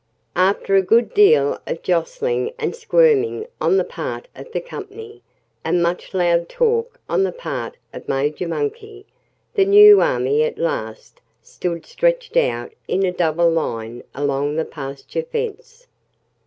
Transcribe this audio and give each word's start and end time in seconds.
After 0.35 0.73
a 0.75 0.81
good 0.81 1.13
deal 1.13 1.59
of 1.67 1.83
jostling 1.83 2.53
and 2.57 2.75
squirming 2.75 3.45
on 3.61 3.77
the 3.77 3.83
part 3.83 4.27
of 4.35 4.51
the 4.51 4.59
company, 4.59 5.21
and 5.63 5.83
much 5.83 6.15
loud 6.15 6.49
talk 6.49 6.99
on 7.07 7.21
the 7.21 7.31
part 7.31 7.77
of 7.93 8.09
Major 8.09 8.47
Monkey, 8.47 9.05
the 9.53 9.63
new 9.65 10.01
army 10.01 10.41
at 10.41 10.57
last 10.57 11.21
stood 11.43 11.85
stretched 11.85 12.35
out 12.35 12.71
in 12.87 13.05
a 13.05 13.11
double 13.11 13.51
line 13.51 14.03
along 14.15 14.55
the 14.55 14.65
pasture 14.65 15.21
fence. 15.21 15.85